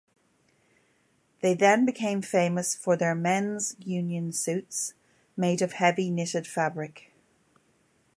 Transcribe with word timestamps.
They 1.41 1.53
then 1.53 1.85
became 1.85 2.23
famous 2.23 2.73
for 2.73 2.97
their 2.97 3.13
men's 3.13 3.75
union 3.77 4.31
suits 4.31 4.95
made 5.37 5.61
of 5.61 5.73
heavy 5.73 6.09
knitted 6.09 6.47
fabric. 6.47 7.11